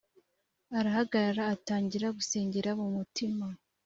[0.77, 3.45] arahagarara atangira gusengera mu mutima